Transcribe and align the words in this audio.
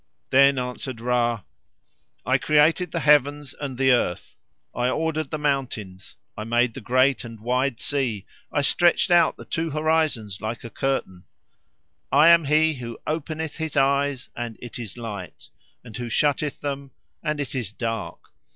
Then 0.31 0.57
answered 0.57 0.99
Ra, 0.99 1.41
"I 2.25 2.39
created 2.39 2.89
the 2.91 3.01
heavens 3.01 3.53
and 3.61 3.77
the 3.77 3.91
earth, 3.91 4.35
I 4.73 4.89
ordered 4.89 5.29
the 5.29 5.37
mountains, 5.37 6.15
I 6.35 6.43
made 6.43 6.73
the 6.73 6.81
great 6.81 7.23
and 7.23 7.39
wide 7.39 7.79
sea, 7.79 8.25
I 8.51 8.61
stretched 8.61 9.11
out 9.11 9.37
the 9.37 9.45
two 9.45 9.69
horizons 9.69 10.41
like 10.41 10.63
a 10.63 10.71
curtain. 10.71 11.25
I 12.11 12.29
am 12.29 12.45
he 12.45 12.73
who 12.73 12.97
openeth 13.05 13.57
his 13.57 13.77
eyes 13.77 14.29
and 14.35 14.57
it 14.59 14.79
is 14.79 14.97
light, 14.97 15.49
and 15.83 15.95
who 15.95 16.09
shutteth 16.09 16.61
them 16.61 16.89
and 17.21 17.39
it 17.39 17.53
is 17.53 17.71
dark. 17.71 18.31